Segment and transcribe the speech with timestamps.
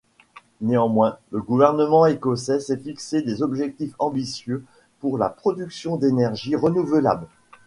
[0.61, 4.65] Néanmoins, le gouvernement écossais s'est fixé des objectifs ambitieux
[4.99, 7.27] pour la production d'énergie renouvelable.